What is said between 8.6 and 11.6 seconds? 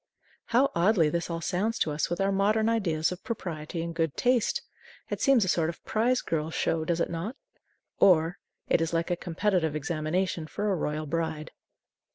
it is like a competitive examination for a royal bride.